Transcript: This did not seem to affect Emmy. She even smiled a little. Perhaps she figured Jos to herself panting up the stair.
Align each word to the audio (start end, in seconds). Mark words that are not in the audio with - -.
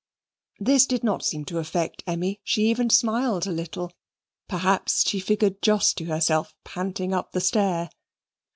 This 0.59 0.87
did 0.87 1.03
not 1.03 1.23
seem 1.23 1.45
to 1.45 1.59
affect 1.59 2.03
Emmy. 2.07 2.41
She 2.43 2.63
even 2.71 2.89
smiled 2.89 3.45
a 3.45 3.51
little. 3.51 3.93
Perhaps 4.47 5.07
she 5.07 5.19
figured 5.19 5.61
Jos 5.61 5.93
to 5.93 6.05
herself 6.05 6.55
panting 6.63 7.13
up 7.13 7.33
the 7.33 7.39
stair. 7.39 7.87